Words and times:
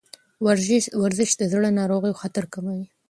ورزش 1.03 1.31
د 1.37 1.41
زړه 1.53 1.69
ناروغیو 1.79 2.19
خطر 2.21 2.43
کموي. 2.53 2.85